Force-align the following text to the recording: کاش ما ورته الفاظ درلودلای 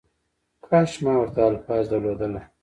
کاش 0.65 0.91
ما 1.03 1.13
ورته 1.19 1.41
الفاظ 1.49 1.83
درلودلای 1.91 2.43